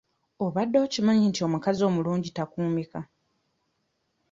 [0.45, 2.99] Obadde okimanyi nti omukazi omulungi takuumika?